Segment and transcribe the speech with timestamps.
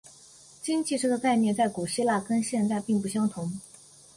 [0.63, 3.59] 经济这个概念在古希腊跟现代并不相同。